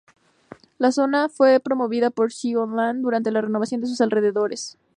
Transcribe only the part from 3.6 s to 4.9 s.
de sus alrededores.